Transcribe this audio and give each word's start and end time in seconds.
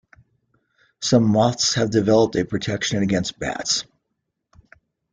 Some 1.01 1.25
moths 1.25 1.75
have 1.75 1.91
developed 1.91 2.35
a 2.35 2.43
protection 2.43 3.03
against 3.03 3.37
bats. 3.37 3.85